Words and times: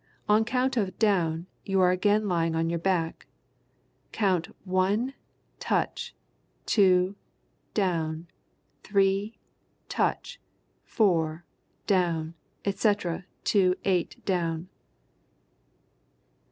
On 0.27 0.43
count 0.45 0.77
of 0.77 0.97
"down" 0.97 1.45
you 1.63 1.79
are 1.79 1.91
again 1.91 2.27
lying 2.27 2.55
on 2.55 2.71
your 2.71 2.79
back. 2.79 3.27
Count 4.11 4.47
"one, 4.65 5.13
touch, 5.59 6.15
two, 6.65 7.15
down, 7.75 8.27
three, 8.83 9.37
touch, 9.89 10.41
four, 10.85 11.45
down," 11.85 12.33
etc., 12.65 13.25
to 13.43 13.75
"eight, 13.85 14.25
down." 14.25 14.69